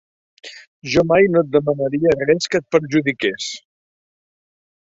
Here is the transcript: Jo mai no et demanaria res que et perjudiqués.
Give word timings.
Jo 0.93 1.03
mai 1.11 1.27
no 1.33 1.43
et 1.45 1.51
demanaria 1.57 2.15
res 2.31 2.51
que 2.55 2.63
et 2.65 2.69
perjudiqués. 2.77 3.55